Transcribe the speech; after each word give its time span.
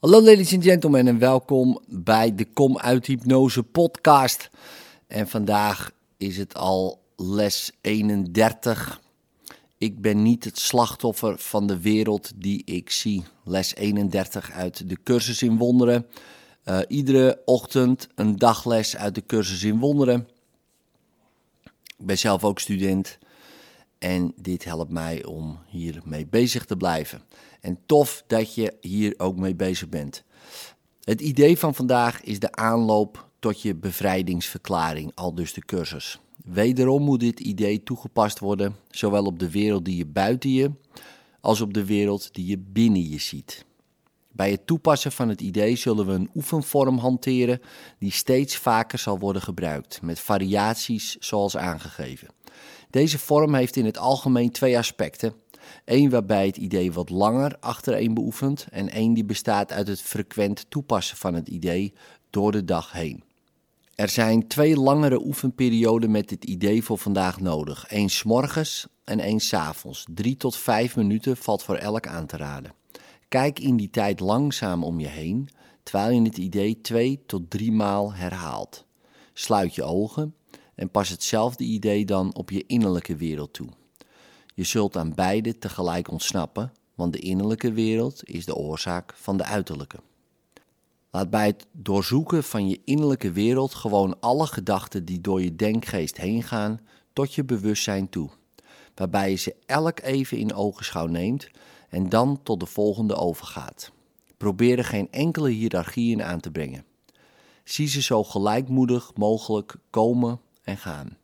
Hallo 0.00 0.22
ladies 0.22 0.54
and 0.54 0.62
gentlemen 0.62 1.06
en 1.06 1.18
welkom 1.18 1.80
bij 1.86 2.34
de 2.34 2.44
Kom 2.44 2.78
uit 2.78 3.06
Hypnose 3.06 3.62
podcast. 3.62 4.50
En 5.06 5.28
vandaag 5.28 5.90
is 6.16 6.36
het 6.36 6.54
al 6.54 7.00
les 7.16 7.72
31. 7.80 9.00
Ik 9.78 10.00
ben 10.00 10.22
niet 10.22 10.44
het 10.44 10.58
slachtoffer 10.58 11.38
van 11.38 11.66
de 11.66 11.80
wereld 11.80 12.32
die 12.36 12.62
ik 12.64 12.90
zie. 12.90 13.24
Les 13.44 13.74
31 13.74 14.50
uit 14.50 14.88
de 14.88 14.98
cursus 15.04 15.42
in 15.42 15.56
wonderen. 15.56 16.06
Uh, 16.64 16.78
iedere 16.88 17.42
ochtend 17.44 18.08
een 18.14 18.36
dagles 18.36 18.96
uit 18.96 19.14
de 19.14 19.26
cursus 19.26 19.62
in 19.62 19.78
wonderen. 19.78 20.28
Ik 21.98 22.06
ben 22.06 22.18
zelf 22.18 22.44
ook 22.44 22.58
student 22.58 23.18
en 24.00 24.32
dit 24.36 24.64
helpt 24.64 24.92
mij 24.92 25.24
om 25.24 25.58
hiermee 25.66 26.26
bezig 26.26 26.64
te 26.64 26.76
blijven. 26.76 27.22
En 27.60 27.78
tof 27.86 28.24
dat 28.26 28.54
je 28.54 28.76
hier 28.80 29.14
ook 29.16 29.36
mee 29.36 29.54
bezig 29.54 29.88
bent. 29.88 30.24
Het 31.00 31.20
idee 31.20 31.58
van 31.58 31.74
vandaag 31.74 32.22
is 32.22 32.38
de 32.38 32.52
aanloop 32.52 33.28
tot 33.38 33.62
je 33.62 33.74
bevrijdingsverklaring, 33.74 35.12
al 35.14 35.34
dus 35.34 35.52
de 35.52 35.64
cursus. 35.64 36.20
Wederom 36.44 37.02
moet 37.02 37.20
dit 37.20 37.40
idee 37.40 37.82
toegepast 37.82 38.38
worden, 38.38 38.76
zowel 38.90 39.24
op 39.24 39.38
de 39.38 39.50
wereld 39.50 39.84
die 39.84 39.96
je 39.96 40.06
buiten 40.06 40.50
je, 40.50 40.70
als 41.40 41.60
op 41.60 41.74
de 41.74 41.84
wereld 41.84 42.34
die 42.34 42.46
je 42.46 42.58
binnen 42.58 43.08
je 43.08 43.18
ziet. 43.18 43.64
Bij 44.32 44.50
het 44.50 44.66
toepassen 44.66 45.12
van 45.12 45.28
het 45.28 45.40
idee 45.40 45.76
zullen 45.76 46.06
we 46.06 46.12
een 46.12 46.30
oefenvorm 46.34 46.98
hanteren 46.98 47.60
die 47.98 48.12
steeds 48.12 48.56
vaker 48.56 48.98
zal 48.98 49.18
worden 49.18 49.42
gebruikt, 49.42 50.02
met 50.02 50.20
variaties 50.20 51.16
zoals 51.16 51.56
aangegeven. 51.56 52.28
Deze 52.90 53.18
vorm 53.18 53.54
heeft 53.54 53.76
in 53.76 53.84
het 53.84 53.98
algemeen 53.98 54.50
twee 54.50 54.78
aspecten. 54.78 55.34
Eén 55.84 56.10
waarbij 56.10 56.46
het 56.46 56.56
idee 56.56 56.92
wat 56.92 57.10
langer 57.10 57.56
achtereen 57.60 58.14
beoefent 58.14 58.66
en 58.70 58.90
één 58.90 59.14
die 59.14 59.24
bestaat 59.24 59.72
uit 59.72 59.88
het 59.88 60.02
frequent 60.02 60.66
toepassen 60.68 61.16
van 61.16 61.34
het 61.34 61.48
idee 61.48 61.92
door 62.30 62.52
de 62.52 62.64
dag 62.64 62.92
heen. 62.92 63.22
Er 63.94 64.08
zijn 64.08 64.48
twee 64.48 64.76
langere 64.76 65.24
oefenperioden 65.24 66.10
met 66.10 66.28
dit 66.28 66.44
idee 66.44 66.82
voor 66.82 66.98
vandaag 66.98 67.40
nodig. 67.40 67.84
Eén 67.88 68.10
morgens 68.24 68.86
en 69.04 69.20
één 69.20 69.40
avonds. 69.50 70.04
Drie 70.14 70.36
tot 70.36 70.56
vijf 70.56 70.96
minuten 70.96 71.36
valt 71.36 71.62
voor 71.62 71.76
elk 71.76 72.06
aan 72.06 72.26
te 72.26 72.36
raden. 72.36 72.72
Kijk 73.28 73.58
in 73.58 73.76
die 73.76 73.90
tijd 73.90 74.20
langzaam 74.20 74.84
om 74.84 75.00
je 75.00 75.06
heen, 75.06 75.48
terwijl 75.82 76.10
je 76.10 76.22
het 76.22 76.38
idee 76.38 76.80
twee 76.80 77.22
tot 77.26 77.50
drie 77.50 77.72
maal 77.72 78.14
herhaalt. 78.14 78.84
Sluit 79.32 79.74
je 79.74 79.82
ogen 79.82 80.34
en 80.80 80.90
pas 80.90 81.08
hetzelfde 81.08 81.64
idee 81.64 82.04
dan 82.04 82.34
op 82.34 82.50
je 82.50 82.64
innerlijke 82.66 83.16
wereld 83.16 83.52
toe. 83.52 83.68
Je 84.54 84.64
zult 84.64 84.96
aan 84.96 85.14
beide 85.14 85.58
tegelijk 85.58 86.10
ontsnappen, 86.10 86.72
want 86.94 87.12
de 87.12 87.18
innerlijke 87.18 87.72
wereld 87.72 88.28
is 88.28 88.44
de 88.44 88.54
oorzaak 88.54 89.14
van 89.16 89.36
de 89.36 89.44
uiterlijke. 89.44 89.98
Laat 91.10 91.30
bij 91.30 91.46
het 91.46 91.66
doorzoeken 91.72 92.44
van 92.44 92.68
je 92.68 92.80
innerlijke 92.84 93.32
wereld 93.32 93.74
gewoon 93.74 94.20
alle 94.20 94.46
gedachten 94.46 95.04
die 95.04 95.20
door 95.20 95.42
je 95.42 95.56
denkgeest 95.56 96.16
heen 96.16 96.42
gaan 96.42 96.80
tot 97.12 97.34
je 97.34 97.44
bewustzijn 97.44 98.08
toe, 98.08 98.30
waarbij 98.94 99.30
je 99.30 99.36
ze 99.36 99.54
elk 99.66 100.00
even 100.00 100.38
in 100.38 100.54
ogenschouw 100.54 101.06
neemt 101.06 101.48
en 101.88 102.08
dan 102.08 102.40
tot 102.42 102.60
de 102.60 102.66
volgende 102.66 103.14
overgaat. 103.14 103.92
Probeer 104.36 104.78
er 104.78 104.84
geen 104.84 105.08
enkele 105.10 105.50
hiërarchie 105.50 106.10
in 106.10 106.22
aan 106.22 106.40
te 106.40 106.50
brengen. 106.50 106.84
Zie 107.64 107.88
ze 107.88 108.02
zo 108.02 108.24
gelijkmoedig 108.24 109.10
mogelijk 109.14 109.76
komen 109.90 110.40
gaan. 110.76 111.16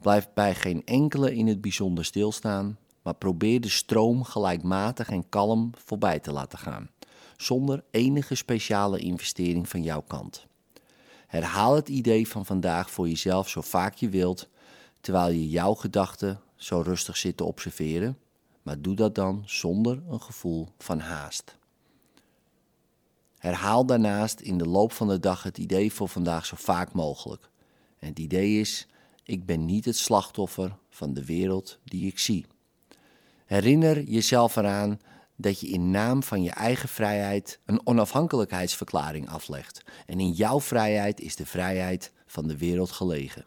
Blijf 0.00 0.28
bij 0.34 0.54
geen 0.54 0.84
enkele 0.84 1.34
in 1.34 1.46
het 1.46 1.60
bijzonder 1.60 2.04
stilstaan, 2.04 2.78
maar 3.02 3.14
probeer 3.14 3.60
de 3.60 3.68
stroom 3.68 4.24
gelijkmatig 4.24 5.08
en 5.08 5.28
kalm 5.28 5.70
voorbij 5.84 6.20
te 6.20 6.32
laten 6.32 6.58
gaan, 6.58 6.90
zonder 7.36 7.84
enige 7.90 8.34
speciale 8.34 8.98
investering 8.98 9.68
van 9.68 9.82
jouw 9.82 10.00
kant. 10.00 10.46
Herhaal 11.26 11.74
het 11.74 11.88
idee 11.88 12.28
van 12.28 12.46
vandaag 12.46 12.90
voor 12.90 13.08
jezelf 13.08 13.48
zo 13.48 13.60
vaak 13.60 13.94
je 13.94 14.08
wilt, 14.08 14.48
terwijl 15.00 15.30
je 15.30 15.48
jouw 15.48 15.74
gedachten 15.74 16.40
zo 16.56 16.80
rustig 16.80 17.16
zit 17.16 17.36
te 17.36 17.44
observeren, 17.44 18.18
maar 18.62 18.80
doe 18.80 18.94
dat 18.94 19.14
dan 19.14 19.42
zonder 19.46 20.02
een 20.08 20.20
gevoel 20.20 20.68
van 20.78 20.98
haast. 20.98 21.56
Herhaal 23.38 23.86
daarnaast 23.86 24.40
in 24.40 24.58
de 24.58 24.66
loop 24.66 24.92
van 24.92 25.08
de 25.08 25.20
dag 25.20 25.42
het 25.42 25.58
idee 25.58 25.92
voor 25.92 26.08
vandaag 26.08 26.46
zo 26.46 26.56
vaak 26.58 26.92
mogelijk. 26.92 27.50
En 27.98 28.08
het 28.08 28.18
idee 28.18 28.60
is 28.60 28.86
ik 29.24 29.46
ben 29.46 29.64
niet 29.64 29.84
het 29.84 29.96
slachtoffer 29.96 30.76
van 30.90 31.14
de 31.14 31.24
wereld 31.24 31.78
die 31.84 32.06
ik 32.06 32.18
zie. 32.18 32.46
Herinner 33.46 34.02
jezelf 34.02 34.56
eraan 34.56 35.00
dat 35.36 35.60
je 35.60 35.66
in 35.66 35.90
naam 35.90 36.22
van 36.22 36.42
je 36.42 36.50
eigen 36.50 36.88
vrijheid 36.88 37.60
een 37.64 37.86
onafhankelijkheidsverklaring 37.86 39.28
aflegt. 39.28 39.82
En 40.06 40.20
in 40.20 40.30
jouw 40.30 40.60
vrijheid 40.60 41.20
is 41.20 41.36
de 41.36 41.46
vrijheid 41.46 42.12
van 42.26 42.46
de 42.46 42.58
wereld 42.58 42.90
gelegen. 42.90 43.46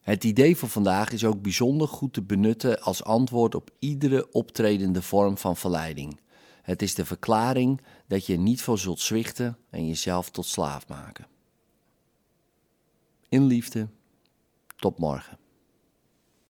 Het 0.00 0.24
idee 0.24 0.56
voor 0.56 0.68
vandaag 0.68 1.12
is 1.12 1.24
ook 1.24 1.42
bijzonder 1.42 1.88
goed 1.88 2.12
te 2.12 2.22
benutten 2.22 2.82
als 2.82 3.04
antwoord 3.04 3.54
op 3.54 3.70
iedere 3.78 4.32
optredende 4.32 5.02
vorm 5.02 5.38
van 5.38 5.56
verleiding. 5.56 6.20
Het 6.62 6.82
is 6.82 6.94
de 6.94 7.04
verklaring 7.04 7.80
dat 8.06 8.26
je 8.26 8.36
niet 8.38 8.62
voor 8.62 8.78
zult 8.78 9.00
zwichten 9.00 9.58
en 9.70 9.86
jezelf 9.86 10.30
tot 10.30 10.46
slaaf 10.46 10.88
maken. 10.88 11.26
In 13.28 13.44
liefde 13.44 13.88
tot 14.80 14.98
morgen. 14.98 15.39